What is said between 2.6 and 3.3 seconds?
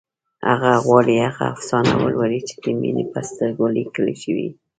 د مينې په